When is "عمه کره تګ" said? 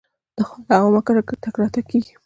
0.89-1.53